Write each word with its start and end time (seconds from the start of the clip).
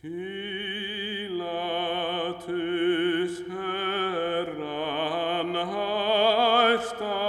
Pílatus 0.00 1.42
herran 3.50 5.52
hæsta 5.72 7.27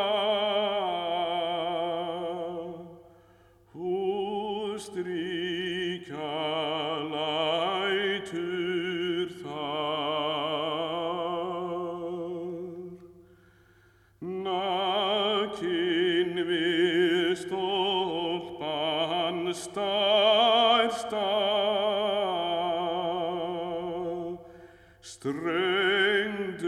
Strengdur 25.02 26.60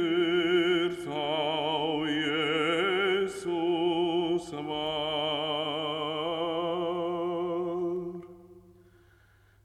þá 1.03 1.27
Jésús 3.27 3.67
var. 4.55 5.11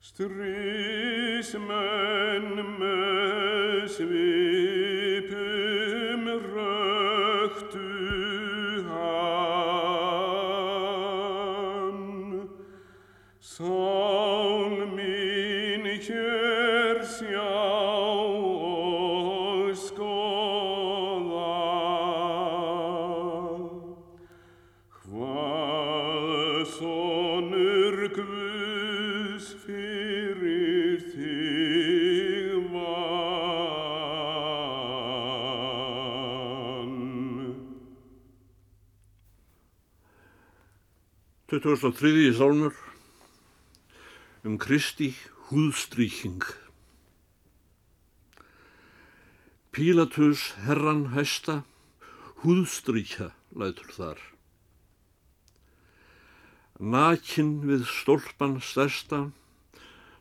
Strísmenn 0.02 1.66
með 1.70 2.15
23. 41.56 42.32
sálmur 42.34 42.74
um 44.44 44.58
Kristi 44.58 45.14
húðstrýking. 45.48 46.65
Pílatus 49.76 50.54
herran 50.64 51.02
hæsta 51.12 51.58
húðstrýkja 52.40 53.26
lætur 53.60 53.90
þar. 53.92 54.20
Nakin 56.80 57.50
við 57.68 57.82
stólpan 57.84 58.54
stærsta, 58.64 59.18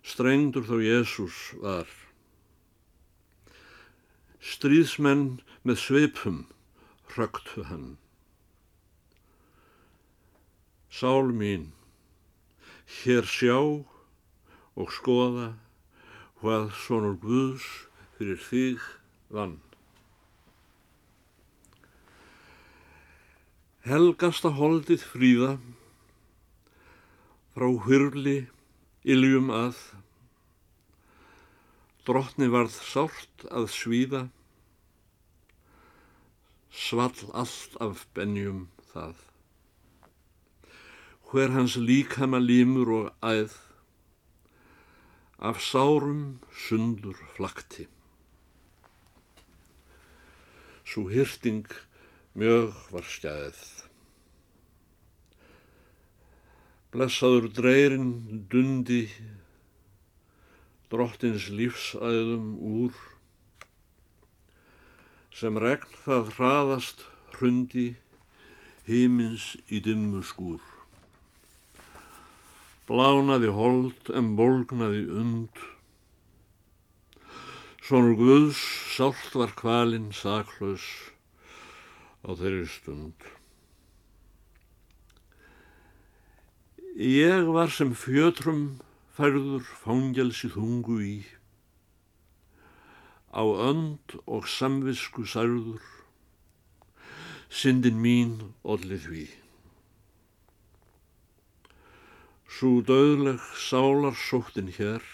strengdur 0.04 0.68
þó 0.68 0.82
Jésús 0.84 1.38
var. 1.62 1.88
Stríðsmenn 4.44 5.40
með 5.64 5.80
sveipum 5.86 6.44
hröktu 7.14 7.64
hann. 7.70 7.88
Sál 10.92 11.32
mín, 11.32 11.72
hér 13.00 13.24
sjá 13.24 13.56
og 13.56 14.94
skoða 15.00 15.48
hvað 16.44 16.70
sonur 16.84 17.16
Guðs 17.24 17.72
fyrir 18.20 18.46
þig 18.52 18.92
vann. 19.36 19.60
Helgasta 23.86 24.50
holdið 24.58 25.04
fríða, 25.12 25.52
frá 27.54 27.68
hyrli 27.86 28.38
iljum 29.06 29.52
að, 29.54 29.78
drottni 32.08 32.50
varð 32.56 32.74
sárt 32.90 33.46
að 33.52 33.70
svíða, 33.76 34.26
svall 36.88 37.32
allt 37.38 37.80
af 37.84 38.08
benjum 38.18 38.68
það 38.92 39.26
hver 41.36 41.52
hans 41.52 41.76
líkama 41.76 42.40
límur 42.40 42.90
og 43.00 43.08
æð, 43.20 43.52
af 45.40 45.60
sárum 45.60 46.40
sundur 46.66 47.18
flakti. 47.36 47.88
Svo 50.86 51.08
hyrting 51.10 51.66
mjög 52.38 52.76
var 52.94 53.08
skæð. 53.10 53.58
Blessaður 56.94 57.50
dreyrinn 57.58 58.46
dundi, 58.52 59.10
drottins 60.94 61.50
lífsæðum 61.50 62.54
úr, 62.62 62.94
sem 65.36 65.58
regn 65.60 65.98
það 66.06 66.32
hraðast 66.38 67.04
hrundi, 67.36 67.90
himins 68.86 69.56
í 69.68 69.82
dimmu 69.84 70.22
skúr. 70.24 70.62
Blánaði 72.86 73.50
hold 73.58 74.14
en 74.14 74.36
bólgnaði 74.38 75.08
und. 75.10 75.66
Svonur 77.86 78.16
Guðs 78.18 78.58
sált 78.96 79.36
var 79.38 79.52
kvalinn 79.54 80.08
saklaus 80.10 80.86
á 82.26 82.34
þeirri 82.34 82.64
stund. 82.66 83.26
Ég 86.98 87.46
var 87.54 87.70
sem 87.70 87.92
fjötrum 87.94 88.64
færður 89.14 89.68
fangelsi 89.84 90.50
þungu 90.56 90.98
í, 91.06 91.14
á 93.30 93.46
önd 93.46 94.18
og 94.26 94.50
samvisku 94.50 95.28
særður, 95.30 95.86
syndin 97.54 98.02
mín 98.02 98.34
olli 98.66 98.98
því. 99.06 99.28
Svo 102.50 102.82
döðleg 102.90 103.46
sálar 103.70 104.18
sóttin 104.26 104.74
hér, 104.74 105.06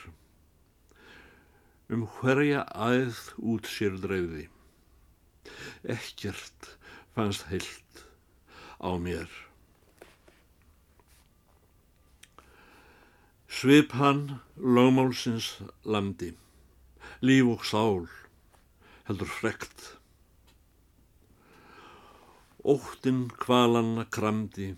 um 1.91 2.06
hverja 2.07 2.63
æð 2.72 3.18
út 3.52 3.68
sér 3.68 3.97
dreifði. 4.00 4.46
Ekkert 5.84 6.75
fannst 7.12 7.50
heilt 7.52 8.03
á 8.79 8.96
mér. 8.96 9.28
Svip 13.52 13.91
hann 14.00 14.40
lögmálsins 14.56 15.57
landi, 15.84 16.31
líf 17.19 17.50
og 17.52 17.66
sál, 17.68 18.08
heldur 19.09 19.28
frekt. 19.28 19.90
Óttin 22.63 23.25
kvalanna 23.41 24.08
kramdi, 24.08 24.78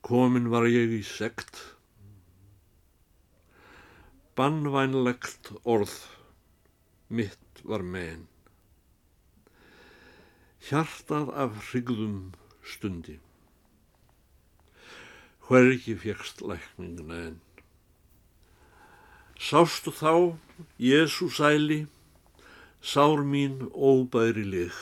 komin 0.00 0.48
var 0.48 0.64
ég 0.72 0.96
í 0.96 1.02
sekt. 1.04 1.77
Bannvænlegt 4.38 5.50
orð 5.64 5.94
mitt 7.10 7.62
var 7.66 7.82
megin. 7.82 8.28
Hjartað 10.68 11.32
af 11.34 11.56
hrigðum 11.70 12.20
stundi. 12.62 13.16
Hvergi 15.48 15.96
fjekst 16.04 16.44
lækningin 16.46 17.10
en. 17.16 17.40
Sástu 19.34 19.90
þá, 19.90 20.38
Jésu 20.78 21.26
sæli, 21.34 21.80
sár 22.78 23.26
mín 23.26 23.66
óbæri 23.74 24.46
lig. 24.46 24.78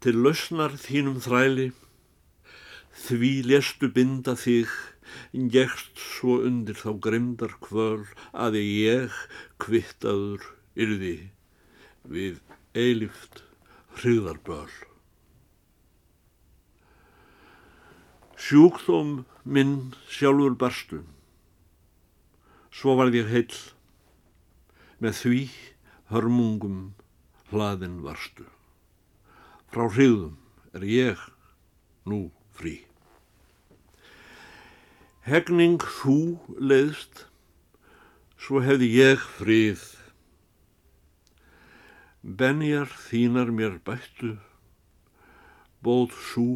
Til 0.00 0.24
lausnar 0.24 0.80
þínum 0.86 1.20
þræli, 1.20 1.68
því 3.04 3.34
lestu 3.52 3.92
binda 3.92 4.32
þig, 4.40 4.72
Gekst 5.32 5.98
svo 5.98 6.40
undir 6.46 6.78
þá 6.78 6.90
grimdar 7.06 7.54
kvöl 7.64 8.04
að 8.32 8.58
ég 8.60 9.14
kvittaður 9.62 10.44
yrði 10.74 11.16
við 12.04 12.40
eilift 12.74 13.42
hryggðarböl. 13.98 14.70
Sjúkdóm 18.44 19.22
minn 19.44 19.94
sjálfur 20.10 20.56
barstu, 20.58 20.98
svo 22.74 22.96
varð 22.98 23.20
ég 23.22 23.30
heill, 23.30 23.60
með 25.00 25.20
því 25.20 25.40
hörmungum 26.10 26.80
hlaðin 27.52 28.00
varstu. 28.04 28.44
Frá 29.70 29.86
hryggðum 29.86 30.36
er 30.74 30.84
ég 30.88 31.22
nú 32.04 32.26
frí. 32.58 32.82
Hegning 35.24 35.80
þú 35.80 36.36
leiðst, 36.60 37.22
svo 38.36 38.60
hefði 38.60 38.90
ég 38.92 39.22
frið. 39.38 39.80
Benjar 42.20 42.92
þínar 43.06 43.54
mér 43.56 43.78
bættu, 43.88 44.34
bóð 45.80 46.12
sú 46.28 46.46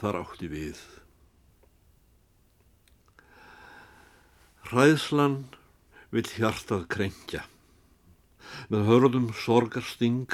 þar 0.00 0.22
átti 0.22 0.48
við. 0.48 0.80
Hræðslan 4.72 5.38
vil 6.16 6.26
hjartað 6.32 6.88
krenkja, 6.96 7.44
með 8.72 8.88
hörðum 8.88 9.32
sorgarsting, 9.36 10.32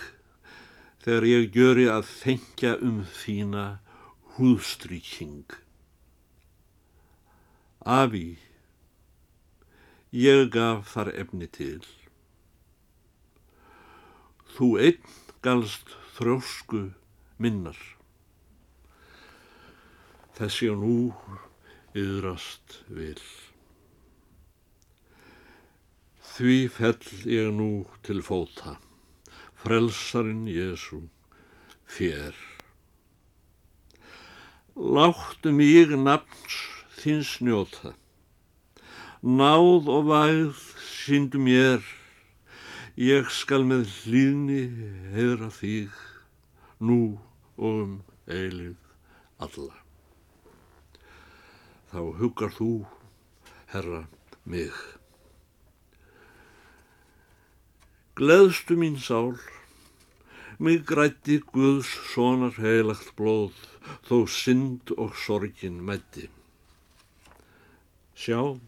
þegar 1.03 1.33
ég 1.35 1.55
gjöri 1.59 1.91
að 1.91 2.07
þengja 2.21 2.79
um 2.79 3.03
þína 3.19 3.71
húðstrýking. 4.37 5.65
Afi, 7.89 8.37
ég 10.13 10.51
gaf 10.53 10.91
þar 10.93 11.09
efni 11.23 11.47
til. 11.49 11.81
Þú 14.53 14.69
einn 14.85 15.15
galst 15.41 15.95
þrósku 16.19 16.83
minnar. 17.41 17.81
Þessi 20.37 20.69
og 20.75 20.85
nú 20.85 20.99
yðrast 21.97 22.83
vil. 22.93 23.25
Því 26.37 26.61
fell 26.77 27.11
ég 27.25 27.49
nú 27.57 27.73
til 28.05 28.21
fóta, 28.21 28.77
frelsarin 29.65 30.45
Jésu, 30.45 31.07
fér. 31.89 32.37
Láttu 34.77 35.57
mig 35.57 35.97
nafns 35.97 36.68
þins 36.99 37.39
njóta, 37.45 37.95
náð 39.23 39.89
og 39.95 40.11
væð 40.11 40.61
síndu 40.91 41.41
mér, 41.43 41.83
ég 42.99 43.31
skal 43.31 43.65
með 43.67 43.87
hlýðni 44.03 44.63
heðra 45.15 45.51
þig, 45.55 45.91
nú 46.83 47.19
og 47.59 47.83
um 47.85 47.97
eilið 48.27 48.77
alla. 49.43 49.75
Þá 51.89 52.01
huggar 52.21 52.53
þú, 52.53 52.73
herra, 53.73 54.05
mig. 54.45 54.75
Gleðstu 58.19 58.77
mín 58.79 58.99
sál, 59.01 59.39
mig 60.59 60.83
grætti 60.89 61.39
Guðs 61.53 61.91
sonar 62.13 62.59
heilagt 62.59 63.15
blóð, 63.19 63.55
þó 64.09 64.27
synd 64.27 64.93
og 64.99 65.15
sorgin 65.17 65.79
mætti. 65.87 66.27
Sjá, 68.19 68.59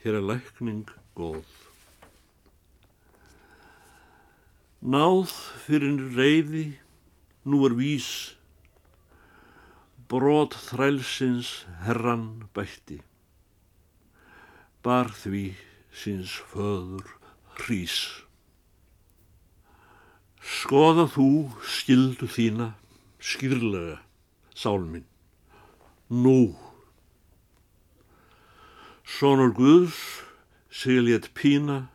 hér 0.00 0.14
er 0.16 0.24
lækning 0.24 0.88
góð. 1.12 1.44
Náð 4.80 5.34
fyrir 5.66 6.00
reyði, 6.16 6.62
nú 7.44 7.60
er 7.68 7.76
vís, 7.76 8.08
brot 10.08 10.56
þrælsins 10.70 11.52
herran 11.84 12.48
bætti, 12.56 13.02
bar 14.80 15.12
því 15.12 15.44
síns 15.92 16.40
föður 16.54 17.12
hrís. 17.60 18.00
Skoða 20.40 21.04
þú 21.20 21.30
skildu 21.68 22.32
þína 22.32 22.72
skýrlega, 23.20 24.00
sálminn, 24.56 25.04
nú. 26.08 26.71
Sónur 29.12 29.52
Guðs 29.52 30.22
siglétt 30.72 31.28
pína, 31.36 31.90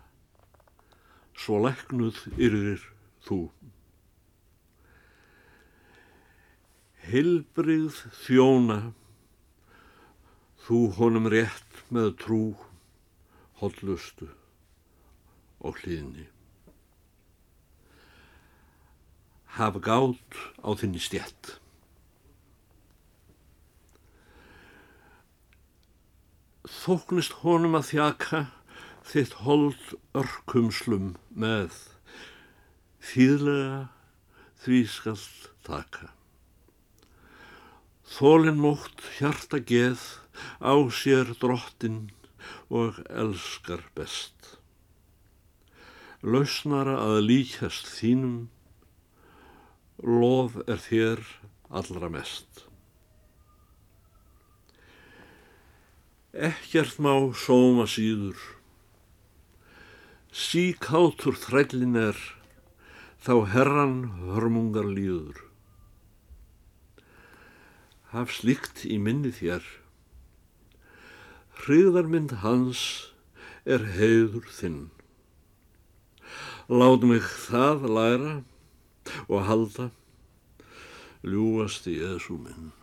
svo 1.33 1.57
læknuð 1.63 2.19
yrðir 2.37 2.83
þú. 3.25 3.39
Hilbrið 7.07 7.97
þjóna, 8.21 8.79
þú 10.67 10.81
honum 10.99 11.29
rétt 11.33 11.81
með 11.89 12.13
trú, 12.21 12.41
hollustu 13.63 14.29
og 15.57 15.81
hlýðni. 15.81 16.29
Haf 19.57 19.81
gátt 19.81 20.43
á 20.61 20.69
þinni 20.77 21.01
stjætt. 21.01 21.57
Þóknist 26.67 27.39
honum 27.43 27.77
að 27.79 27.89
þjaka 27.91 28.41
þitt 29.07 29.37
hold 29.45 29.95
örkumslum 30.17 31.13
með 31.31 31.79
þýðlega 33.11 33.81
því 34.65 34.83
skall 34.91 35.25
taka. 35.67 36.11
Þólinn 38.17 38.59
mótt 38.63 39.03
hjarta 39.17 39.59
geð 39.63 40.03
á 40.59 40.75
sér 40.91 41.33
drottin 41.39 42.07
og 42.71 42.99
elskar 43.09 43.83
best 43.95 44.57
lausnara 46.27 46.97
að 46.99 47.19
líkjast 47.29 47.89
þínum, 47.93 48.47
lof 50.01 50.57
er 50.67 50.81
þér 50.81 51.21
allra 51.69 52.09
mest. 52.09 52.66
Ekkert 56.37 56.99
má 57.01 57.15
sóma 57.33 57.87
síður, 57.89 58.37
síkátur 60.29 61.33
þrællin 61.33 61.97
er, 61.97 62.19
þá 63.17 63.33
herran 63.55 63.95
hörmungar 64.21 64.85
líður. 64.85 65.41
Haf 68.13 68.37
slikt 68.37 68.85
í 68.85 69.01
minni 69.01 69.33
þér, 69.33 69.65
hriðarmynd 71.65 72.37
hans 72.45 72.85
er 73.65 73.89
heiður 73.97 74.45
þinn. 74.61 74.81
Lát 76.69 77.01
mig 77.01 77.25
það 77.49 77.89
læra 77.97 78.35
og 79.25 79.47
halda 79.49 79.89
ljúast 81.25 81.89
í 81.89 81.97
Jésu 81.97 82.37
minn. 82.37 82.76